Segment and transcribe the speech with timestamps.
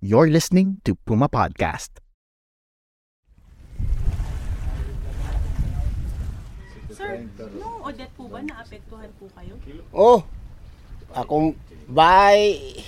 [0.00, 2.00] You're listening to Puma Podcast.
[6.90, 7.22] Sir,
[7.54, 9.54] nung Odette po ba naapektuhan po kayo?
[9.92, 10.20] Oh,
[11.12, 11.52] akong
[11.86, 12.80] bahay.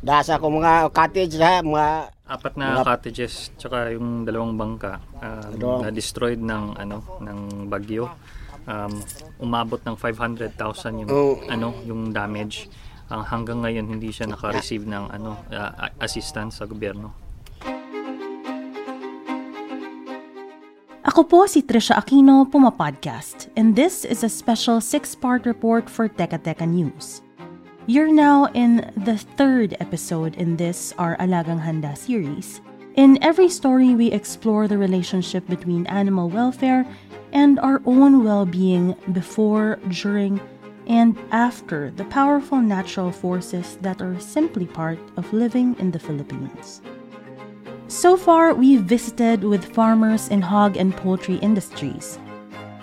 [0.00, 1.88] Dasa ko mga cottage ha, mga
[2.26, 8.10] Apat na Mga- cottages tsaka yung dalawang bangka um, na destroyed ng ano ng bagyo.
[8.66, 8.98] Um,
[9.38, 11.38] umabot ng 500,000 yung Oh.
[11.46, 12.66] ano yung damage.
[13.06, 15.70] Ang hanggang ngayon hindi siya naka-receive ng ano uh,
[16.02, 17.14] assistance sa gobyerno.
[21.06, 26.10] Ako po si Trisha Aquino, Puma Podcast, and this is a special six-part report for
[26.10, 27.22] Teka Teka News.
[27.86, 32.58] You're now in the third episode in this Our Alagang Handa series.
[32.98, 36.82] In every story, we explore the relationship between animal welfare
[37.30, 40.42] and our own well-being before, during,
[40.86, 46.80] and after the powerful natural forces that are simply part of living in the Philippines.
[47.88, 52.18] So far, we've visited with farmers in hog and poultry industries.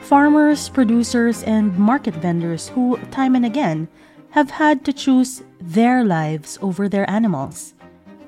[0.02, 3.88] Farmers, producers, and market vendors who, time and again,
[4.31, 7.74] have had to choose their lives over their animals,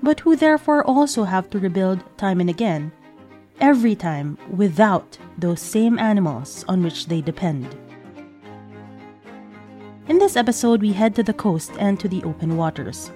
[0.03, 2.92] but who therefore also have to rebuild time and again,
[3.59, 7.76] every time without those same animals on which they depend.
[10.08, 13.11] In this episode, we head to the coast and to the open waters.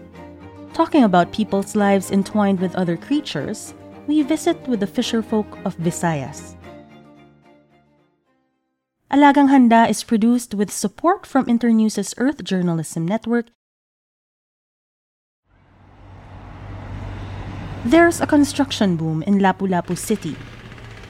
[0.74, 3.76] Talking about people's lives entwined with other creatures,
[4.08, 6.56] we visit with the fisherfolk of Visayas.
[9.12, 13.54] Alagang Handa is produced with support from Internews' Earth Journalism Network.
[17.86, 20.36] There's a construction boom in Lapu-Lapu City.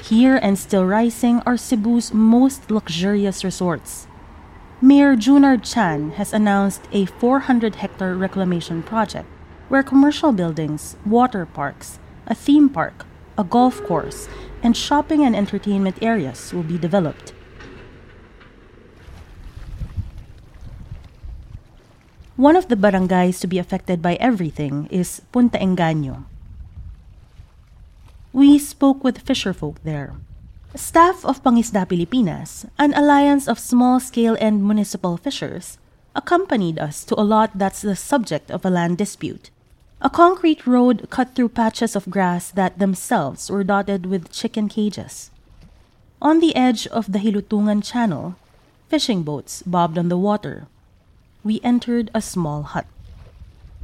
[0.03, 4.08] Here and still rising are Cebu's most luxurious resorts.
[4.81, 9.27] Mayor Junard Chan has announced a 400 hectare reclamation project
[9.67, 13.05] where commercial buildings, water parks, a theme park,
[13.37, 14.29] a golf course,
[14.63, 17.33] and shopping and entertainment areas will be developed.
[22.37, 26.23] One of the barangays to be affected by everything is Punta Engaño.
[28.31, 30.15] We spoke with fisherfolk there.
[30.75, 35.79] Staff of Pangisda Pilipinas, an alliance of small-scale and municipal fishers,
[36.15, 39.49] accompanied us to a lot that's the subject of a land dispute.
[40.01, 45.31] A concrete road cut through patches of grass that themselves were dotted with chicken cages.
[46.21, 48.35] On the edge of the Hilutungan Channel,
[48.89, 50.67] fishing boats bobbed on the water.
[51.43, 52.85] We entered a small hut.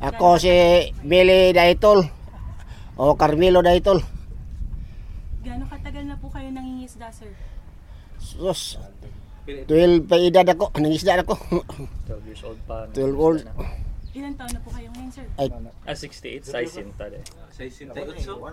[0.01, 2.03] ako si Billy Daitol
[2.99, 4.03] o Carmelo Daitol.
[5.45, 7.29] Gaano katagal na po kayo nangingisda, sir?
[8.17, 8.81] Sus,
[9.45, 11.37] 12 pa edad ako, nangisda ako.
[12.09, 12.89] 12 years old pa.
[12.89, 13.45] 12 old.
[14.15, 15.27] Ilan taon na po kayo ngayon, sir?
[15.37, 15.53] Ay,
[15.85, 17.19] Ah, 68 size yun tali.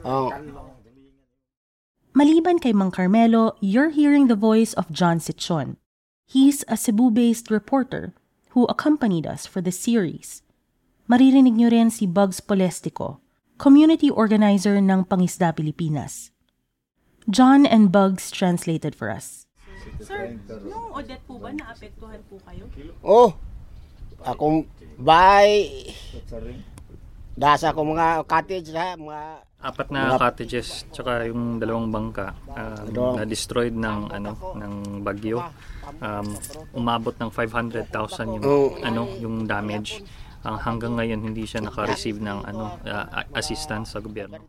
[0.04, 0.28] oh,
[2.12, 5.80] Maliban kay Mang Carmelo, you're hearing the voice of John Sichon.
[6.28, 8.12] He's a Cebu-based reporter
[8.52, 10.44] who accompanied us for the series.
[11.08, 13.24] Maririnig niyo rin si Bugs Polestico,
[13.56, 16.31] community organizer ng Pangisda Pilipinas.
[17.28, 19.46] John and Bugs translated for us.
[19.98, 22.66] Sir, nung Odette po ba naapektuhan po kayo?
[23.02, 23.30] oh,
[24.22, 24.66] akong
[24.98, 25.90] bahay.
[27.32, 29.20] Dasa ko mga cottage ha, mga
[29.62, 34.74] Apat na cottages tsaka yung dalawang bangka um, na destroyed ng ano ng
[35.06, 35.38] bagyo.
[36.02, 36.34] Um,
[36.74, 38.74] umabot ng 500,000 yung Oh.
[38.82, 40.02] ano yung damage.
[40.42, 43.06] Ang hanggang ngayon hindi siya naka-receive ng ano uh,
[43.38, 44.42] assistance sa gobyerno.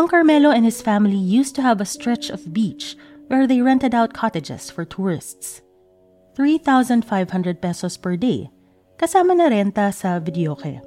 [0.00, 2.96] Mang Carmelo and his family used to have a stretch of beach
[3.28, 5.60] where they rented out cottages for tourists.
[6.36, 7.04] 3,500
[7.60, 8.48] pesos per day,
[8.96, 10.80] kasama na renta sa videoke.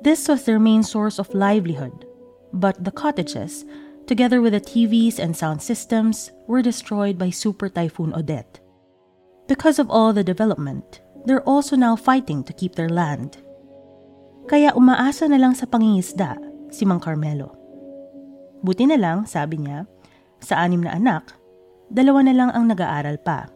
[0.00, 2.08] This was their main source of livelihood,
[2.56, 3.68] but the cottages,
[4.08, 8.64] together with the TVs and sound systems, were destroyed by Super Typhoon Odette.
[9.44, 13.44] Because of all the development, they're also now fighting to keep their land.
[14.48, 16.40] Kaya umaasa na lang sa pangingisda
[16.72, 17.63] si Mang Carmelo.
[18.64, 19.84] Buti na lang, sabi niya,
[20.40, 21.36] sa anim na anak,
[21.92, 23.52] dalawa na lang ang nag-aaral pa.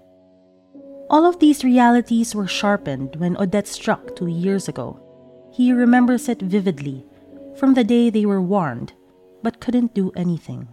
[1.08, 5.00] All of these realities were sharpened when Odette struck two years ago.
[5.48, 7.08] He remembers it vividly
[7.56, 8.92] from the day they were warned
[9.40, 10.68] but couldn't do anything.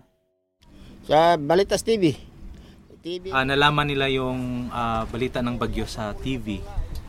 [1.08, 2.20] Sa Balitas TV.
[3.00, 3.32] TV.
[3.32, 6.60] Ah, nalaman nila yung ah, balita ng bagyo sa TV.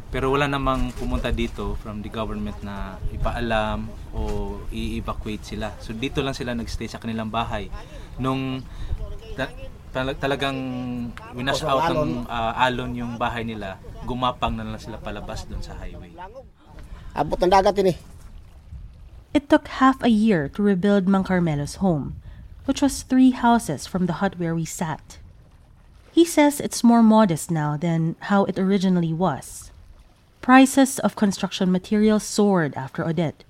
[0.06, 5.74] Pero wala namang pumunta dito from the government na ipaalam o i-evacuate sila.
[5.82, 7.68] So dito lang sila nagstay sa kanilang bahay.
[8.16, 8.62] Nung
[9.34, 9.52] ta-
[9.90, 10.58] tal- talagang
[11.34, 12.24] winash out alon.
[12.24, 16.14] ng ah, alon yung bahay nila, gumapang na lang sila palabas doon sa highway.
[17.16, 17.98] Abot ng dagat ini.
[19.34, 22.16] It took half a year to rebuild Mang Carmelo's home,
[22.64, 25.18] which was three houses from the hut where we sat.
[26.16, 29.68] He says it's more modest now than how it originally was.
[30.46, 33.42] Prices of construction materials soared after Odette.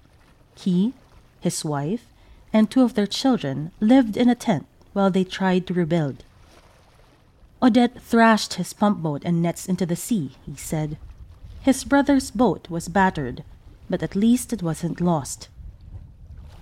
[0.54, 0.94] He,
[1.40, 2.06] his wife,
[2.54, 4.64] and two of their children lived in a tent
[4.94, 6.24] while they tried to rebuild.
[7.62, 10.96] Odette thrashed his pump boat and nets into the sea, he said.
[11.60, 13.44] His brother's boat was battered,
[13.90, 15.50] but at least it wasn't lost.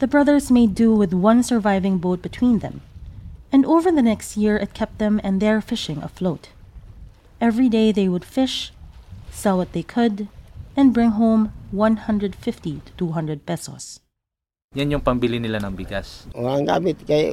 [0.01, 2.81] The brothers made do with one surviving boat between them,
[3.53, 6.49] and over the next year it kept them and their fishing afloat.
[7.41, 8.73] Every day they would fish,
[9.35, 10.31] sell what they could,
[10.79, 12.39] and bring home 150
[12.87, 13.99] to 200 pesos.
[14.75, 16.27] Yan yung pambili nila ng bigas.
[16.35, 17.31] Ang gamit kay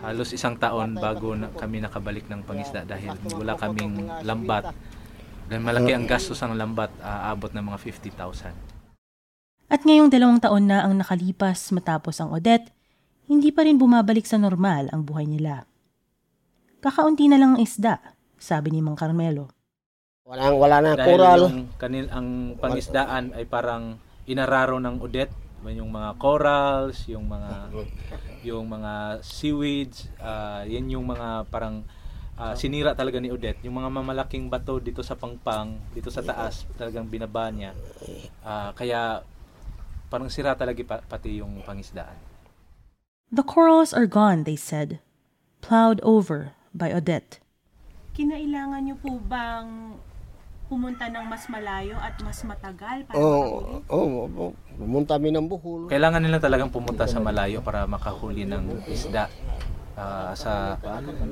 [0.00, 4.72] Halos isang taon bago na kami nakabalik ng pangisda dahil wala kaming lambat.
[5.52, 8.56] Dahil malaki ang gastos ng lambat, aabot ng mga 50,000.
[9.68, 12.72] At ngayong dalawang taon na ang nakalipas matapos ang Odette,
[13.28, 15.68] hindi pa rin bumabalik sa normal ang buhay nila.
[16.80, 18.00] Kakaunti na lang ang isda,
[18.40, 19.52] sabi ni Mang Carmelo.
[20.22, 21.40] Walang wala na Dahil coral.
[21.50, 25.34] yung kanil, ang pangisdaan ay parang inararo ng Odette,
[25.66, 27.70] yung mga corals, yung mga
[28.42, 31.86] yung mga seaweeds, ah, yan yung mga parang
[32.34, 33.62] ah, sinira talaga ni Odette.
[33.62, 37.74] Yung mga mamalaking bato dito sa pangpang, dito sa taas, talagang binaba niya.
[38.42, 39.22] Ah, kaya
[40.10, 42.18] parang sira talaga pa- pati yung pangisdaan.
[43.32, 45.00] The corals are gone, they said,
[45.64, 47.40] plowed over by Odette.
[48.12, 49.96] Kinailangan niyo po bang
[50.72, 53.92] pumunta ng mas malayo at mas matagal para Oh, makahuli?
[53.92, 54.08] oh,
[54.48, 55.92] oh, pumunta kami ng Bohol.
[55.92, 59.28] Kailangan nila talagang pumunta sa malayo para makahuli ng isda
[59.92, 60.80] ah, sa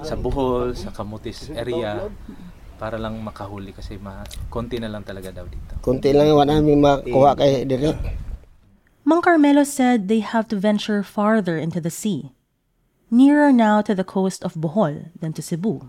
[0.04, 2.12] sa Bohol, sa Camotes area
[2.76, 4.20] para lang makahuli kasi ma
[4.52, 5.80] konti na lang talaga daw dito.
[5.80, 7.96] Kunti lang wala namin makuha kay dire.
[9.08, 12.36] Mang Carmelo said they have to venture farther into the sea,
[13.08, 15.88] nearer now to the coast of Bohol than to Cebu.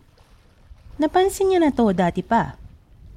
[0.96, 2.56] Napansin niya na to dati pa.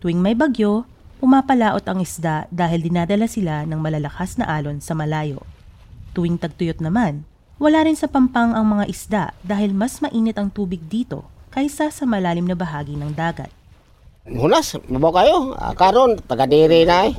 [0.05, 0.85] Tuwing may bagyo,
[1.17, 5.41] pumapalaot ang isda dahil dinadala sila ng malalakas na alon sa malayo.
[6.13, 7.25] Tuwing tagtuyot naman,
[7.57, 11.25] wala rin sa pampang ang mga isda dahil mas mainit ang tubig dito
[11.57, 13.49] kaysa sa malalim na bahagi ng dagat.
[14.29, 15.57] Hunas, mabaw kayo.
[15.57, 17.17] Ah, karon taga dire na eh.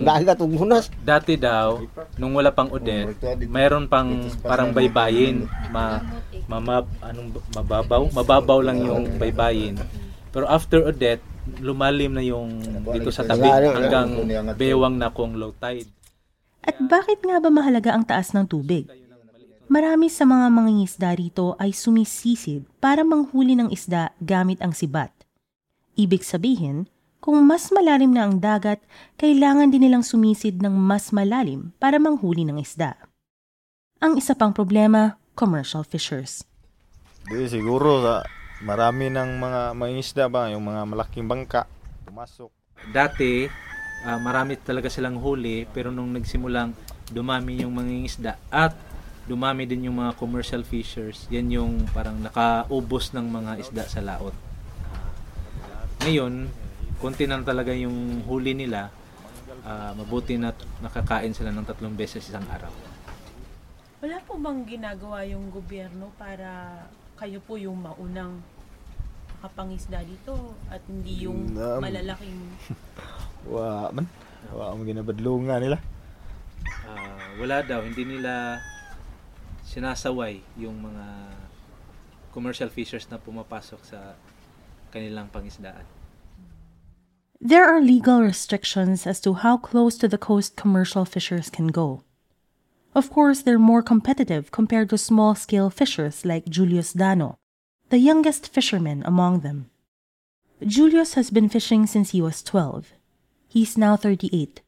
[0.00, 0.88] Dagat ug hunas.
[1.04, 1.84] Dati daw
[2.16, 3.12] nung wala pang Odette,
[3.44, 4.08] mayroon pang
[4.40, 6.00] parang baybayin, ma,
[6.48, 9.76] mama, anong mababaw, mababaw lang yung baybayin.
[10.32, 11.20] Pero after Odette,
[11.58, 12.58] lumalim na yung
[12.92, 14.08] dito sa tabi hanggang
[14.54, 15.90] bewang na kung low tide.
[16.62, 18.86] At bakit nga ba mahalaga ang taas ng tubig?
[19.66, 25.10] Marami sa mga mangingisda rito ay sumisisid para manghuli ng isda gamit ang sibat.
[25.98, 26.86] Ibig sabihin,
[27.22, 28.82] kung mas malalim na ang dagat,
[29.14, 32.98] kailangan din nilang sumisid ng mas malalim para manghuli ng isda.
[34.02, 36.42] Ang isa pang problema, commercial fishers.
[37.30, 38.26] Di siguro sa
[38.62, 41.66] marami ng mga mangingisda ba, yung mga malaking bangka,
[42.06, 42.50] pumasok.
[42.94, 43.46] Dati,
[44.06, 46.74] ah, marami talaga silang huli pero nung nagsimulang
[47.10, 48.74] dumami yung mangingisda at
[49.26, 54.34] dumami din yung mga commercial fishers, yan yung parang nakaubos ng mga isda sa laot.
[56.02, 56.50] Ngayon,
[56.98, 58.90] konti na talaga yung huli nila.
[59.62, 60.50] Ah, mabuti na
[60.82, 62.70] nakakain sila ng tatlong beses isang araw.
[64.02, 66.82] Wala po bang ginagawa yung gobyerno para
[67.14, 68.42] kayo po yung maunang
[69.42, 72.38] makapangisda dito at hindi yung Um, malalaking
[73.50, 74.06] Wa man.
[74.54, 75.82] Wa mo ginabadlungan nila.
[76.86, 78.62] Ah, wala daw, hindi nila
[79.66, 81.06] sinasaway yung mga
[82.30, 84.14] commercial fishers na pumapasok sa
[84.94, 85.82] kanilang pangisdaan.
[87.42, 92.06] There are legal restrictions as to how close to the coast commercial fishers can go.
[92.94, 97.41] Of course, they're more competitive compared to small scale fishers like Julius Dano,
[97.92, 99.68] the youngest fisherman among them.
[100.64, 102.96] Julius has been fishing since he was 12.
[103.52, 104.64] He's now 38.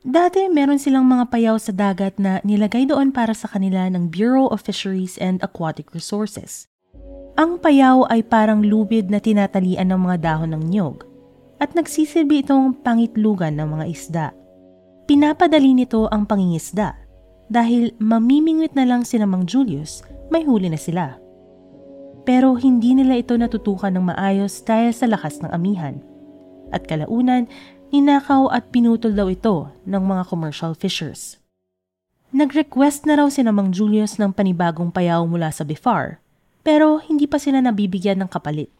[0.00, 4.48] Dati meron silang mga payaw sa dagat na nilagay doon para sa kanila ng Bureau
[4.48, 6.64] of Fisheries and Aquatic Resources.
[7.36, 11.04] Ang payaw ay parang lubid na tinatalian ng mga dahon ng niyog
[11.60, 14.26] at nagsisilbi itong pangitlugan ng mga isda.
[15.04, 16.96] Pinapadali nito ang pangingisda
[17.52, 20.00] dahil mamimingwit na lang si Mang Julius,
[20.32, 21.25] may huli na sila.
[22.26, 26.02] Pero hindi nila ito natutukan ng maayos dahil sa lakas ng amihan.
[26.74, 27.46] At kalaunan,
[27.94, 31.38] ninakaw at pinutol daw ito ng mga commercial fishers.
[32.34, 36.18] Nag-request na raw si Mang Julius ng panibagong payaw mula sa Bifar,
[36.66, 38.74] pero hindi pa sila nabibigyan ng kapalit.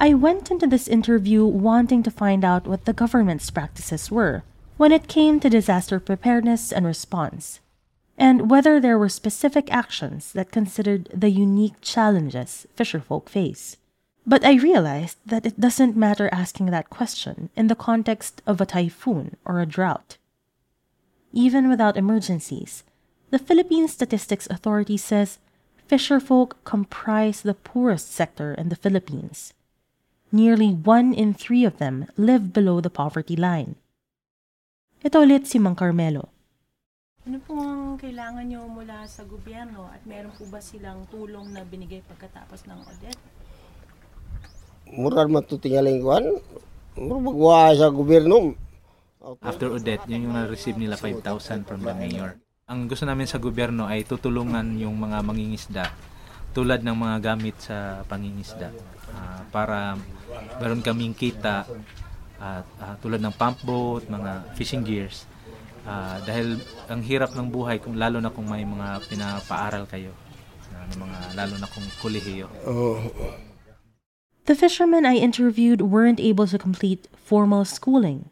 [0.00, 4.48] I went into this interview wanting to find out what the government's practices were
[4.80, 7.60] when it came to disaster preparedness and response,
[8.16, 13.76] and whether there were specific actions that considered the unique challenges fisherfolk face.
[14.26, 18.64] But I realized that it doesn't matter asking that question in the context of a
[18.64, 20.16] typhoon or a drought.
[21.30, 22.82] Even without emergencies,
[23.28, 25.40] the Philippine Statistics Authority says
[25.90, 29.52] fisherfolk comprise the poorest sector in the Philippines
[30.32, 33.74] Nearly one in three of them live below the poverty line.
[35.00, 36.28] Ito ulit si Mang Carmelo.
[37.24, 41.64] Ano po ang kailangan nyo mula sa gobyerno at meron po ba silang tulong na
[41.64, 43.16] binigay pagkatapos ng audit?
[44.92, 46.36] Mura man ito tingaling kuhan.
[47.00, 48.52] Mura magwa sa gobyerno.
[49.40, 52.36] After audit, yun yung na-receive nila 5,000 from the mayor.
[52.68, 55.88] Ang gusto namin sa gobyerno ay tutulungan yung mga mangingisda
[56.52, 58.68] tulad ng mga gamit sa pangingisda
[59.16, 59.96] uh, para
[60.60, 61.64] meron kaming kita
[62.40, 65.28] uh, uh, tulad ng pump boat, mga fishing gears.
[65.84, 66.60] Uh, dahil
[66.92, 70.12] ang hirap ng buhay kung lalo na kung may mga pinapaaral kayo.
[70.72, 72.48] Uh, mga lalo na kung kolehiyo.
[72.64, 73.00] Oh.
[74.44, 78.28] The fishermen I interviewed weren't able to complete formal schooling.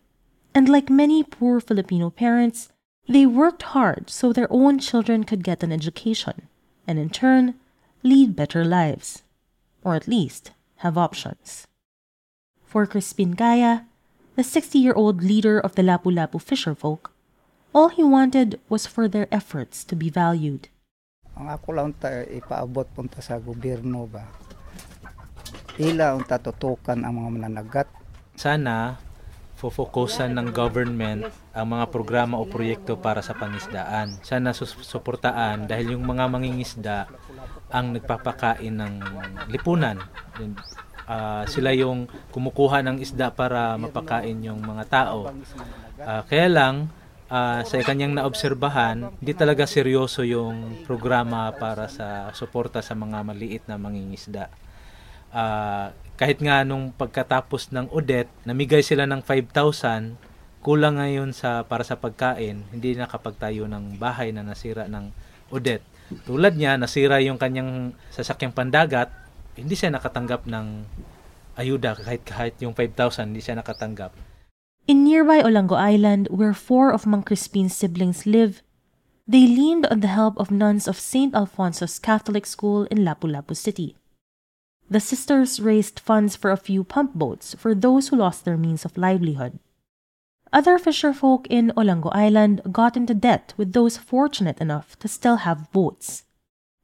[0.55, 2.73] And like many poor Filipino parents,
[3.07, 6.49] they worked hard so their own children could get an education
[6.89, 7.55] and in turn
[8.03, 9.23] lead better lives.
[9.85, 11.67] Or at least have options.
[12.65, 13.88] For Crispin Gaya,
[14.39, 17.11] the 60 year old leader of the Lapu Lapu fisherfolk,
[17.75, 20.71] all he wanted was for their efforts to be valued.
[21.35, 24.31] Ang ako lang ta ipaabot punta sa gobyerno ba.
[25.83, 27.89] Ila ang tatutukan ang mga mananagat.
[28.39, 28.95] Sana
[29.59, 34.23] fofokusan ng government ang mga programa o proyekto para sa pangisdaan.
[34.23, 37.11] Sana susuportaan dahil yung mga mangingisda
[37.75, 38.95] ang nagpapakain ng
[39.51, 39.99] lipunan.
[41.09, 42.05] Uh, sila yung
[42.37, 45.33] kumukuha ng isda para mapakain yung mga tao.
[45.97, 46.93] Uh, kaya lang,
[47.33, 53.65] uh, sa kanyang naobserbahan, hindi talaga seryoso yung programa para sa suporta sa mga maliit
[53.65, 54.53] na mangingisda.
[55.33, 60.13] Uh, kahit nga nung pagkatapos ng audit, namigay sila ng 5,000,
[60.61, 65.09] kulang ngayon sa para sa pagkain, hindi nakapagtayo ng bahay na nasira ng
[65.55, 65.81] audit.
[66.25, 69.13] Tulad niya, nasira yung kanyang sasakyang pandagat,
[69.59, 70.87] hindi siya nakatanggap ng
[71.59, 74.15] ayuda kahit kahit yung 5,000 hindi siya nakatanggap.
[74.89, 78.63] In nearby Olango Island, where four of Mang Crispin's siblings live,
[79.29, 81.35] they leaned on the help of nuns of St.
[81.35, 83.97] Alfonso's Catholic School in Lapu-Lapu City.
[84.89, 88.87] The sisters raised funds for a few pump boats for those who lost their means
[88.87, 89.59] of livelihood.
[90.51, 95.71] Other fisherfolk in Olango Island got into debt with those fortunate enough to still have
[95.73, 96.25] boats.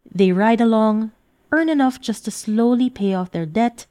[0.05, 1.13] They ride along,
[1.55, 3.87] earn enough just to slowly pay off their debt,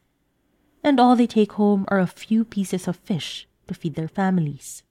[0.84, 4.84] and all they take home are a few pieces of fish to feed their families.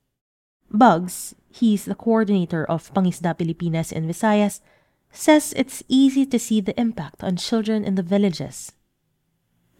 [0.72, 4.64] Bugs, he's the coordinator of Pangisda Pilipinas in Visayas,
[5.12, 8.72] says it's easy to see the impact on children in the villages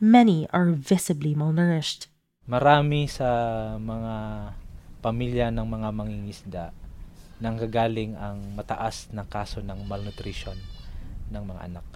[0.03, 2.11] many are visibly malnourished.
[2.51, 3.31] Marami sa
[3.79, 4.15] mga
[4.99, 6.65] pamilya ng mga mangingisda
[7.39, 10.59] nang gagaling ang mataas na kaso ng malnutrition
[11.31, 11.87] ng mga anak.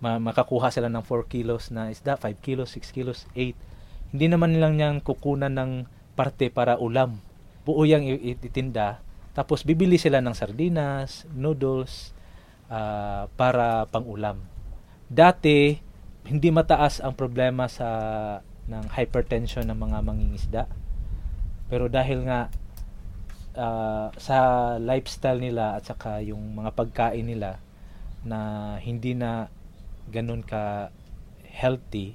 [0.00, 3.56] Ma- makakuha sila ng 4 kilos na isda, 5 kilos, 6 kilos, 8.
[4.12, 7.20] Hindi naman nilang niyang kukunan ng parte para ulam.
[7.66, 9.02] Buo yang ititinda.
[9.36, 12.16] Tapos bibili sila ng sardinas, noodles,
[12.72, 14.40] uh, para pang ulam.
[15.06, 15.76] Dati,
[16.26, 17.88] hindi mataas ang problema sa
[18.66, 20.62] ng hypertension ng mga mangingisda.
[21.70, 22.50] Pero dahil nga
[23.54, 24.38] uh, sa
[24.78, 27.62] lifestyle nila at saka yung mga pagkain nila
[28.26, 29.46] na hindi na
[30.10, 30.90] ganun ka
[31.46, 32.14] healthy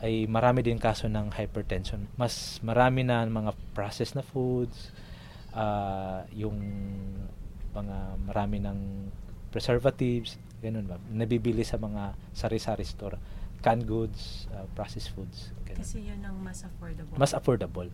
[0.00, 2.08] ay marami din kaso ng hypertension.
[2.16, 4.94] Mas marami na mga processed na foods,
[5.52, 6.56] uh, yung
[7.76, 8.78] mga marami ng
[9.52, 11.00] preservatives, Ganun ba?
[11.08, 13.16] Nabibili sa mga sari-sari store.
[13.64, 15.52] Canned goods, uh, processed foods.
[15.64, 15.80] Ganun.
[15.80, 17.16] Kasi yun ang mas affordable.
[17.16, 17.88] Mas affordable.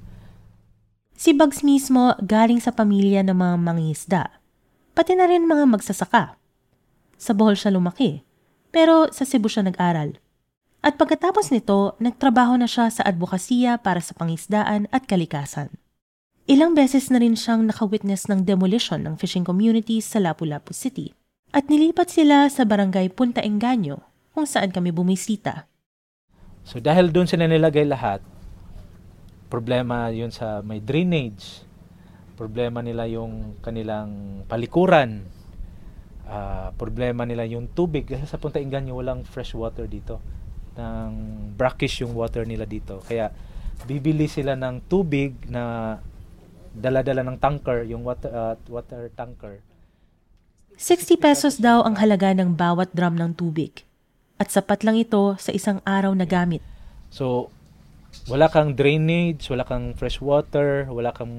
[1.17, 4.23] Si Bugs mismo galing sa pamilya ng mga mangingisda.
[4.97, 6.41] pati na rin mga magsasaka.
[7.21, 8.26] Sa Bohol siya lumaki,
[8.77, 10.21] pero sa Cebu siya nag-aral.
[10.85, 15.73] At pagkatapos nito, nagtrabaho na siya sa advokasya para sa pangisdaan at kalikasan.
[16.45, 21.17] Ilang beses na rin siyang nakawitness ng demolition ng fishing communities sa Lapu-Lapu City
[21.57, 24.05] at nilipat sila sa barangay Punta Engaño
[24.37, 25.65] kung saan kami bumisita.
[26.69, 28.21] So dahil doon sila nilagay lahat,
[29.49, 31.65] problema yun sa may drainage,
[32.37, 35.25] problema nila yung kanilang palikuran,
[36.27, 40.21] uh, problema nila yung tubig kasi sa Punta Engaño walang fresh water dito
[40.77, 41.13] ng
[41.57, 43.33] brackish yung water nila dito kaya
[43.85, 45.97] bibili sila ng tubig na
[46.77, 49.65] dala-dala ng tanker, yung water, uh, water tanker.
[50.77, 53.85] 60 pesos daw ang halaga ng bawat drum ng tubig.
[54.37, 56.61] At sapat lang ito sa isang araw na gamit.
[57.09, 57.49] So,
[58.29, 61.33] wala kang drainage, wala kang fresh water, wala kang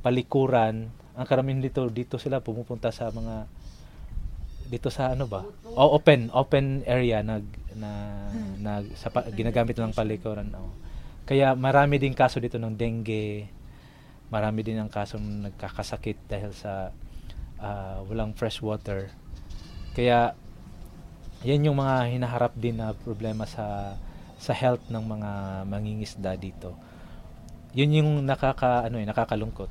[0.00, 0.88] palikuran.
[1.12, 3.44] Ang karamihan dito, dito sila pumupunta sa mga
[4.70, 5.42] dito sa ano ba?
[5.66, 7.42] O, open, open area nag
[7.74, 7.90] na,
[8.62, 10.46] na sa ginagamit ng palikuran.
[10.54, 10.70] Oh.
[11.26, 13.50] Kaya marami din kaso dito ng dengue,
[14.30, 16.94] marami din ang kasong nagkakasakit dahil sa
[17.58, 19.10] uh, walang fresh water.
[19.94, 20.38] Kaya
[21.42, 23.96] yan yung mga hinaharap din na problema sa
[24.40, 25.30] sa health ng mga
[25.68, 26.78] mangingisda dito.
[27.76, 29.70] Yun yung nakaka ano eh, nakakalungkot.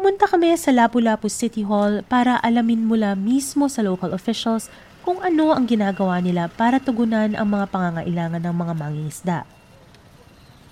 [0.00, 4.72] Pumunta kami sa Lapu-Lapu City Hall para alamin mula mismo sa local officials
[5.04, 9.38] kung ano ang ginagawa nila para tugunan ang mga pangangailangan ng mga mangingisda.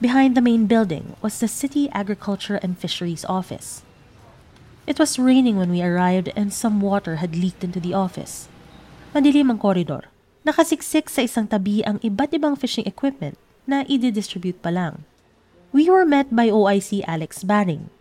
[0.01, 3.85] Behind the main building was the City Agriculture and Fisheries Office.
[4.89, 8.49] It was raining when we arrived and some water had leaked into the office.
[9.13, 10.09] Madilim ang koridor.
[10.49, 13.37] Nakasiksik sa isang tabi ang iba't ibang fishing equipment
[13.69, 15.05] na i-distribute pa lang.
[15.69, 17.93] We were met by OIC Alex Baring,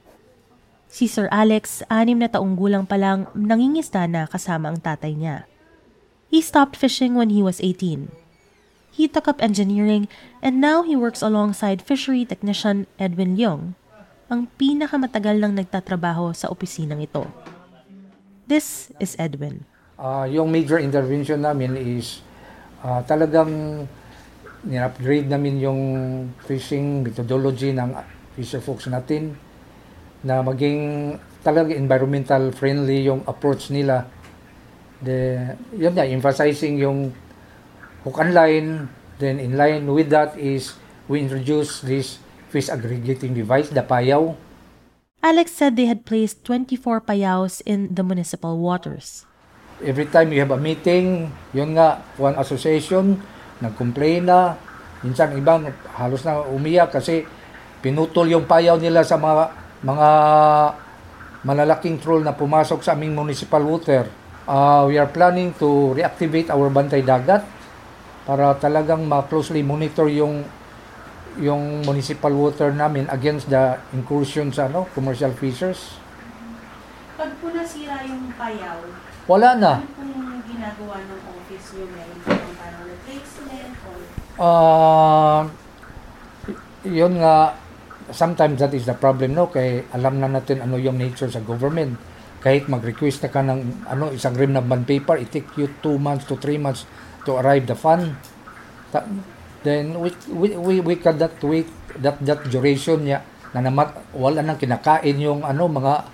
[0.87, 5.43] Si Sir Alex, anim na taong gulang pa lang, nangingisda na kasama ang tatay niya.
[6.31, 8.07] He stopped fishing when he was 18.
[8.95, 10.07] He took up engineering
[10.39, 13.75] and now he works alongside fishery technician Edwin Leong,
[14.31, 17.27] ang pinakamatagal nang nagtatrabaho sa opisinang ito.
[18.47, 19.67] This is Edwin.
[19.99, 22.23] Uh, yung major intervention namin is
[22.79, 23.83] uh, talagang
[24.63, 25.81] ni-upgrade namin yung
[26.47, 27.91] fishing methodology ng
[28.39, 29.35] fisher folks natin
[30.27, 34.03] na maging talaga environmental friendly yung approach nila.
[34.99, 37.15] The, yun na, emphasizing yung
[38.03, 38.69] hook and line.
[39.17, 40.75] Then in line with that is
[41.07, 42.19] we introduce this
[42.51, 44.35] fish aggregating device, the payaw.
[45.23, 49.25] Alex said they had placed 24 payaws in the municipal waters.
[49.81, 53.21] Every time you have a meeting, yun nga, one association,
[53.61, 54.57] nag-complain na,
[55.01, 57.25] minsan ibang halos na umiyak kasi
[57.81, 60.09] pinutol yung payaw nila sa mga mga
[61.45, 64.09] malalaking troll na pumasok sa aming municipal water.
[64.47, 67.43] Uh, we are planning to reactivate our bantay dagat
[68.23, 70.43] para talagang ma-closely monitor yung
[71.37, 76.01] yung municipal water namin against the incursion sa ano, commercial fishers.
[77.13, 78.81] Pag po nasira yung payaw,
[79.29, 79.73] wala na.
[79.85, 81.85] Ano pong ginagawa ng office nyo?
[81.93, 83.73] Meron po bang parang replacement?
[83.85, 83.99] Or...
[84.41, 85.39] Uh,
[86.87, 87.53] yun nga,
[88.11, 89.51] sometimes that is the problem no?
[89.51, 91.99] Kay alam na natin ano yung nature sa government.
[92.39, 96.25] Kahit mag-request ka ng ano isang rim na bond paper it take you 2 months
[96.29, 96.87] to 3 months
[97.27, 98.15] to arrive the fund.
[98.93, 99.07] Ta-
[99.65, 101.67] then we we we, we cannot wait
[101.99, 106.07] that that duration niya na naman wala nang kinakain yung ano mga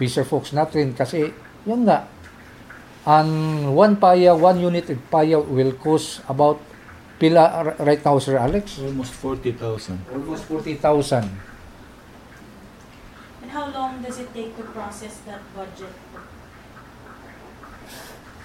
[0.00, 0.96] fisher folks natin.
[0.96, 1.30] Kasi
[1.66, 2.08] yun nga
[3.06, 3.30] ang
[3.70, 6.58] one paya, one unit of paya will cost about
[7.16, 8.78] pila r- right now Sir Alex?
[8.80, 9.98] Almost 40,000.
[10.12, 11.24] Almost 40,000.
[13.42, 15.92] And how long does it take to process that budget?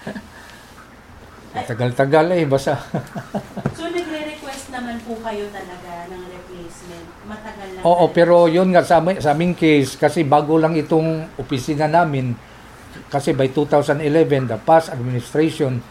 [1.67, 2.79] Tagal-tagal eh, basta.
[3.75, 7.05] So, nagre-request naman po kayo talaga ng replacement.
[7.27, 7.79] Matagal na.
[7.83, 12.31] Oo, pero yun nga sa, sa aming case, kasi bago lang itong opisina namin,
[13.11, 15.83] kasi by 2011, the past administration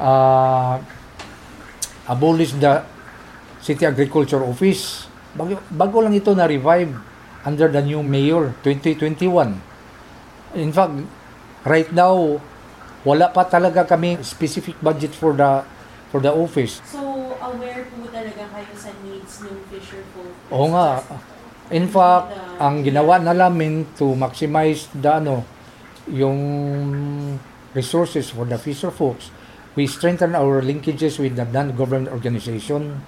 [0.00, 0.80] uh,
[2.08, 2.82] abolished the
[3.62, 5.06] City Agriculture Office.
[5.32, 6.92] Bago, bago lang ito na-revive
[7.46, 9.58] under the new mayor, 2021.
[10.58, 10.94] In fact,
[11.64, 12.38] right now,
[13.02, 15.66] wala pa talaga kami specific budget for the
[16.12, 16.84] for the office.
[16.84, 17.00] So,
[17.40, 20.34] aware po talaga kayo sa needs ng fisher folk.
[20.52, 21.00] Oo nga.
[21.72, 25.40] In fact, ang ginawa na namin to maximize the ano,
[26.04, 26.36] yung
[27.72, 29.32] resources for the fisher folks,
[29.74, 33.00] we strengthen our linkages with the non-government organization.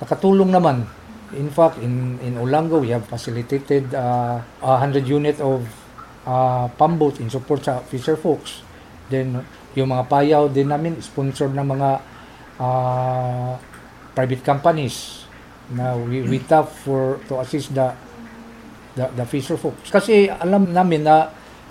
[0.00, 0.88] Nakatulong naman.
[1.36, 5.62] In fact, in in Olango, we have facilitated uh, 100 unit of
[6.24, 8.64] uh, pamboat in support sa fisher folks.
[9.12, 9.44] Then,
[9.76, 11.90] yung mga payaw din namin, sponsored ng mga
[12.58, 13.52] uh,
[14.16, 15.28] private companies
[15.70, 17.94] na we, we tap for to assist the
[18.98, 19.86] the, the fisher folks.
[19.92, 21.30] Kasi alam namin na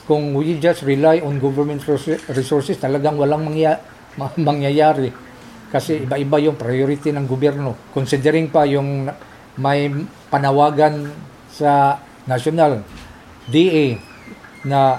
[0.10, 1.86] kung we just rely on government
[2.34, 3.78] resources- talagang walang mangya,
[4.18, 5.14] ma- mangyayari.
[5.70, 7.78] Kasi iba-iba yung priority ng gobyerno.
[7.94, 9.06] Considering pa yung
[9.62, 9.94] may
[10.34, 11.14] panawagan
[11.54, 12.82] sa national
[13.46, 14.02] DA
[14.66, 14.98] na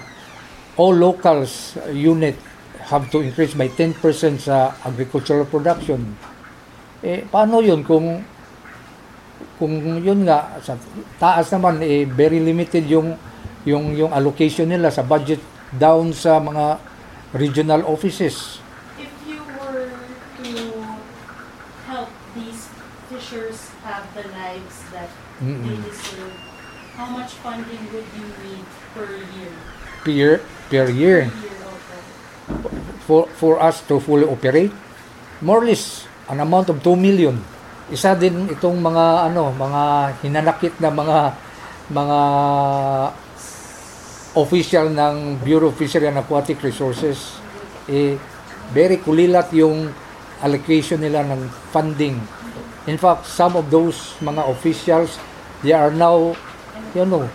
[0.79, 2.39] all locals unit
[2.87, 3.99] have to increase by 10%
[4.39, 6.07] sa agricultural production.
[7.03, 8.23] Eh, paano yun kung
[9.59, 10.79] kung yun nga sa
[11.21, 13.13] taas naman eh very limited yung
[13.65, 16.81] yung yung allocation nila sa budget down sa mga
[17.33, 18.59] regional offices.
[18.97, 19.91] If you were
[20.41, 20.51] to
[21.87, 22.67] help these
[23.09, 25.83] fishers have the lives that they Mm-mm.
[25.83, 26.35] deserve,
[26.95, 29.53] how much funding would you need per year?
[30.01, 31.55] per per year Per year,
[33.05, 34.73] for for us to fully operate
[35.41, 37.37] more or less an amount of 2 million
[37.91, 39.83] isa din itong mga ano mga
[40.23, 41.19] hinanakit na mga
[41.91, 42.19] mga
[44.37, 47.41] official ng Bureau of Fishery and Aquatic Resources
[47.91, 48.15] eh
[48.71, 49.91] very kulilat yung
[50.41, 51.43] allocation nila ng
[51.75, 52.17] funding
[52.87, 55.19] in fact some of those mga officials
[55.67, 56.33] they are now
[56.95, 57.27] you know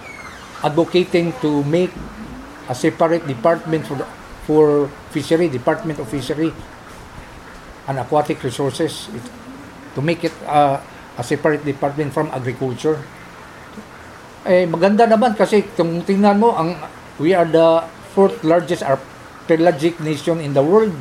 [0.64, 1.92] advocating to make
[2.70, 4.08] a separate department for the,
[4.46, 6.54] for fishery, Department of Fishery
[7.88, 9.26] and Aquatic Resources it,
[9.94, 10.82] to make it uh,
[11.18, 13.02] a separate department from agriculture.
[14.46, 16.78] Eh maganda naman kasi kung tingnan mo ang
[17.18, 17.82] we are the
[18.14, 18.86] fourth largest
[19.50, 20.94] pelagic nation in the world.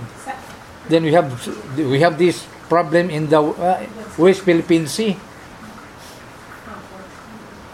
[0.88, 1.28] Then we have
[1.76, 3.84] we have this problem in the uh,
[4.16, 5.12] West Philippine Sea.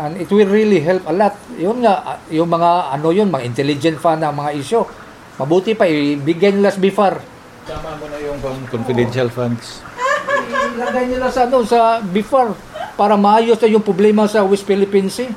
[0.00, 1.36] And it will really help a lot.
[1.60, 4.88] Yun nga, ah, yung mga ano yun, mga intelligent fan na mga isyo.
[5.36, 7.20] Mabuti pa, ibigay nila sa BIFAR.
[7.68, 8.40] Tama mo na yung
[8.72, 9.84] confidential funds.
[10.72, 12.56] Ilagay nila sa, ano, sa BIFAR
[12.96, 15.28] para maayos na yung problema sa West Philippine Sea.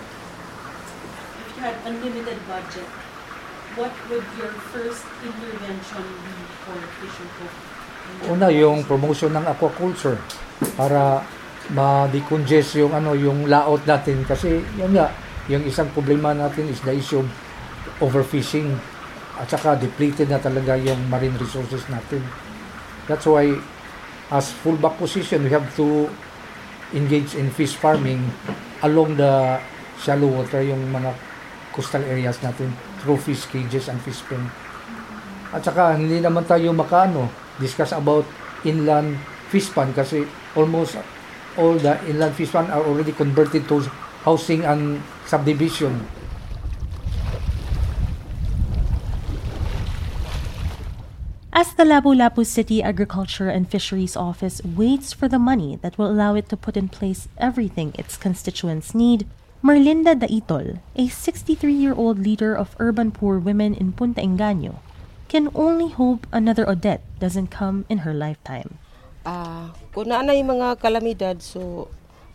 [1.93, 2.89] Unlimited budget,
[3.77, 6.34] what would your first intervention be
[6.65, 7.53] for fisher folk?
[8.34, 10.17] Una, yung promotion ng aquaculture
[10.73, 11.21] para
[11.69, 15.13] ma-decongest yung ano yung laot natin kasi yun nga
[15.47, 17.29] yung isang problema natin is the issue of
[18.03, 18.73] overfishing
[19.39, 22.19] at saka depleted na talaga yung marine resources natin
[23.08, 23.47] that's why
[24.34, 26.12] as fullback position we have to
[26.91, 28.19] engage in fish farming
[28.84, 29.62] along the
[30.03, 31.15] shallow water yung mga
[31.73, 34.47] coastal areas natin through fish cages and fish pen
[35.53, 37.29] at saka hindi naman tayo makaano
[37.62, 38.25] discuss about
[38.65, 39.17] inland
[39.53, 40.25] fish pond kasi
[40.57, 40.97] almost
[41.57, 43.86] all the inland fish pond are already converted to
[44.25, 44.97] housing and
[45.29, 45.93] subdivision.
[51.53, 56.33] As the Lapu-Lapu City Agriculture and Fisheries Office waits for the money that will allow
[56.33, 59.29] it to put in place everything its constituents need,
[59.63, 64.84] Merlinda Daitol, a 63-year-old leader of urban poor women in Punta Engaño,
[65.32, 68.76] can only hope another Odette doesn't come in her lifetime.
[69.23, 71.88] Ah, kung na na yung mga kalamidad, so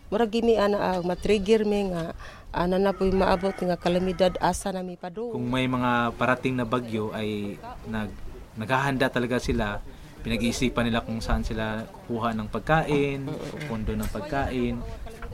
[0.09, 2.17] murag gimi ana ang matrigger mi nga
[2.49, 5.29] ana na po yung maabot nga kalamidad asa na mi padung.
[5.29, 8.09] Kung may mga parating na bagyo ay nag
[8.57, 9.77] naghahanda talaga sila,
[10.25, 13.29] pinag-iisipan nila kung saan sila kukuha ng pagkain,
[13.69, 14.81] pondo ng pagkain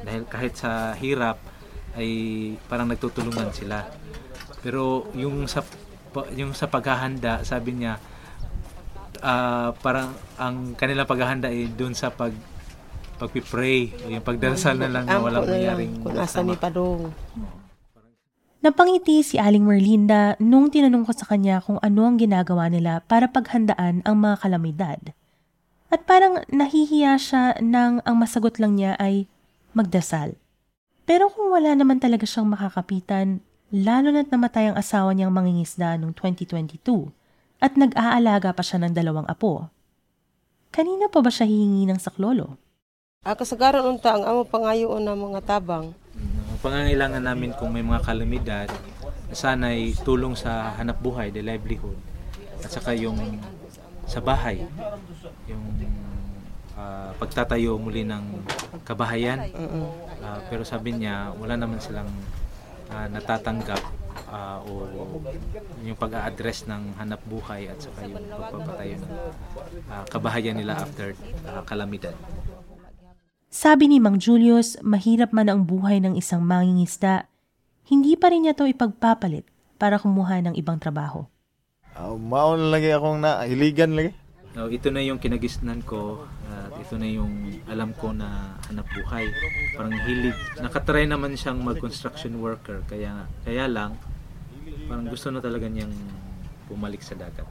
[0.03, 1.54] dahil kahit sa hirap
[1.95, 2.09] ay
[2.67, 3.87] parang nagtutulungan sila.
[4.61, 5.63] Pero yung sa
[6.15, 7.99] pa- yung sa paghahanda, sabi niya
[9.23, 12.35] ah, parang ang kanilang paghahanda ay doon sa pag
[13.15, 17.15] pagpipray yung pagdarasal na lang na Ampo walang mangyaring kung asa ni Padong.
[18.59, 23.29] Napangiti si Aling Merlinda nung tinanong ko sa kanya kung ano ang ginagawa nila para
[23.29, 25.01] paghandaan ang mga kalamidad.
[25.93, 29.29] At parang nahihiya siya nang ang masagot lang niya ay
[29.77, 30.33] magdasal.
[31.05, 36.17] Pero kung wala naman talaga siyang makakapitan, lalo na't namatay ang asawa niyang mangingisda noong
[36.17, 37.13] 2022
[37.61, 39.69] at nag-aalaga pa siya ng dalawang apo.
[40.73, 42.57] Kanina pa ba siya hihingi ng saklolo?
[43.21, 45.93] Ah, kasagaran unta ang amo pangayoon ng mga tabang.
[46.51, 48.67] Ang pangangailangan namin kung may mga kalamidad,
[49.29, 51.97] sana'y tulong sa hanap buhay, the livelihood.
[52.65, 53.17] At saka yung
[54.05, 54.65] sa bahay,
[55.49, 55.63] yung
[56.75, 58.45] ah, pagtatayo muli ng
[58.87, 59.49] kabahayan.
[60.21, 62.07] Ah, pero sabi niya, wala naman silang
[62.91, 63.81] ah, natatanggap
[64.29, 64.87] ah, o
[65.83, 69.11] yung pag-a-address ng hanap buhay at saka yung pagpapatayo ng
[69.91, 71.13] ah, kabahayan nila after
[71.47, 72.13] ah, kalamidad.
[73.55, 77.31] Sabi ni Mang Julius, mahirap man ang buhay ng isang mangingisda,
[77.87, 79.47] hindi pa rin niya to ipagpapalit
[79.79, 81.23] para kumuha ng ibang trabaho.
[81.95, 84.11] Uh, maon lagi akong nahiligan lagi.
[84.55, 86.27] No, ito na yung kinagisnan ko
[86.85, 89.25] ito na yung alam ko na hanap buhay.
[89.73, 90.37] Parang hilig.
[90.61, 93.97] Nakatry naman siyang mag-construction worker kaya kaya lang
[94.85, 95.93] parang gusto na talaga niyang
[96.69, 97.49] bumalik sa dagat.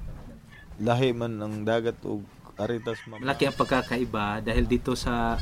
[0.78, 2.22] Lahi man ang dagat o
[2.54, 3.18] aritas ma.
[3.18, 5.34] Malaki ang pagkakaiba dahil dito sa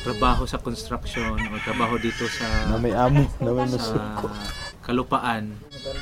[0.00, 4.28] trabaho sa construction o trabaho dito sa Na may amo, na may sa masuko.
[4.80, 5.50] kalupaan,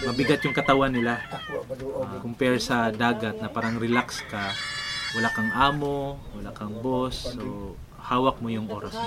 [0.05, 1.17] mabigat yung katawan nila
[1.49, 4.53] uh, compare sa dagat na parang relax ka,
[5.15, 9.07] wala kang amo, wala kang boss, so hawak mo yung oras mo.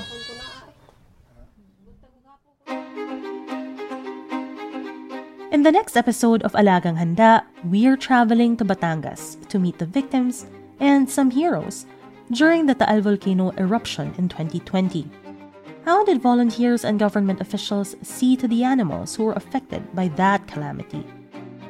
[5.51, 10.45] In the next episode of Alagang Handa, we're traveling to Batangas to meet the victims
[10.79, 11.85] and some heroes
[12.31, 15.07] during the Taal volcano eruption in 2020.
[15.83, 20.45] How did volunteers and government officials see to the animals who were affected by that
[20.47, 21.03] calamity?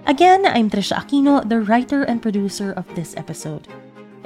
[0.06, 3.68] Again, I'm Trisha Aquino, the writer and producer of this episode.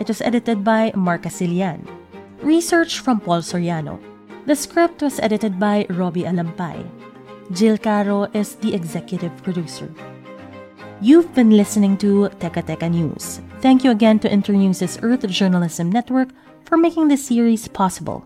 [0.01, 1.85] It was edited by Mark Casilian.
[2.41, 4.01] Research from Paul Soriano.
[4.47, 6.81] The script was edited by Robbie Alampay.
[7.51, 9.93] Jill Caro is the executive producer.
[11.01, 13.41] You've been listening to Teka Teka News.
[13.61, 16.29] Thank you again to Internews' Earth Journalism Network
[16.65, 18.25] for making this series possible.